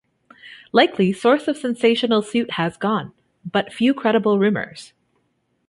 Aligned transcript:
Likely 0.71 1.13
source 1.13 1.47
of 1.47 1.57
sensational 1.57 2.23
suit 2.23 2.53
has 2.53 2.75
gone, 2.75 3.13
but 3.45 3.71
few 3.71 3.93
credible 3.93 4.39
rumors. 4.39 4.93